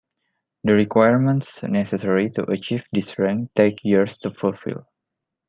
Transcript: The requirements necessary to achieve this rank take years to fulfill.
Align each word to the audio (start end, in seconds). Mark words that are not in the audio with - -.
The 0.63 0.73
requirements 0.73 1.61
necessary 1.61 2.31
to 2.31 2.49
achieve 2.49 2.83
this 2.91 3.19
rank 3.19 3.51
take 3.55 3.83
years 3.83 4.17
to 4.21 4.31
fulfill. 4.31 4.87